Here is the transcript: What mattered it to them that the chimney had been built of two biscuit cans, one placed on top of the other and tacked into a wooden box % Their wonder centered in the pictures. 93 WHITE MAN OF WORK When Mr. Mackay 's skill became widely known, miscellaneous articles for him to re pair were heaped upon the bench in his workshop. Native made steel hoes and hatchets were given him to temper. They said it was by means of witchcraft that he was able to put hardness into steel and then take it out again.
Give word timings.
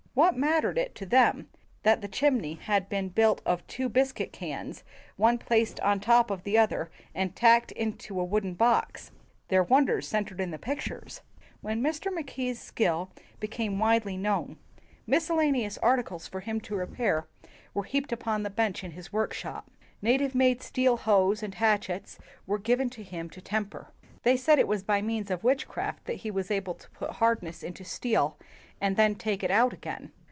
What 0.13 0.35
mattered 0.35 0.77
it 0.77 0.93
to 0.95 1.05
them 1.05 1.47
that 1.83 2.01
the 2.01 2.09
chimney 2.09 2.55
had 2.55 2.89
been 2.89 3.07
built 3.07 3.41
of 3.45 3.65
two 3.65 3.87
biscuit 3.87 4.33
cans, 4.33 4.83
one 5.15 5.37
placed 5.37 5.79
on 5.79 6.01
top 6.01 6.29
of 6.29 6.43
the 6.43 6.57
other 6.57 6.91
and 7.15 7.33
tacked 7.33 7.71
into 7.71 8.19
a 8.19 8.23
wooden 8.25 8.53
box 8.55 9.11
% 9.29 9.47
Their 9.47 9.63
wonder 9.63 10.01
centered 10.01 10.41
in 10.41 10.51
the 10.51 10.59
pictures. 10.59 11.21
93 11.63 11.63
WHITE 11.63 11.63
MAN 11.63 11.71
OF 11.71 11.77
WORK 11.77 12.05
When 12.05 12.11
Mr. 12.11 12.13
Mackay 12.13 12.53
's 12.53 12.59
skill 12.61 13.11
became 13.39 13.79
widely 13.79 14.17
known, 14.17 14.57
miscellaneous 15.07 15.77
articles 15.77 16.27
for 16.27 16.41
him 16.41 16.59
to 16.59 16.75
re 16.75 16.87
pair 16.87 17.25
were 17.73 17.83
heaped 17.85 18.11
upon 18.11 18.43
the 18.43 18.49
bench 18.49 18.83
in 18.83 18.91
his 18.91 19.13
workshop. 19.13 19.71
Native 20.01 20.35
made 20.35 20.61
steel 20.61 20.97
hoes 20.97 21.41
and 21.41 21.55
hatchets 21.55 22.19
were 22.45 22.59
given 22.59 22.91
him 22.91 23.29
to 23.29 23.39
temper. 23.39 23.87
They 24.23 24.35
said 24.37 24.59
it 24.59 24.67
was 24.67 24.83
by 24.83 25.01
means 25.01 25.31
of 25.31 25.43
witchcraft 25.45 26.03
that 26.05 26.17
he 26.17 26.29
was 26.29 26.51
able 26.51 26.75
to 26.75 26.89
put 26.91 27.11
hardness 27.11 27.63
into 27.63 27.83
steel 27.85 28.37
and 28.79 28.95
then 28.97 29.13
take 29.15 29.43
it 29.43 29.51
out 29.51 29.73
again. 29.73 30.11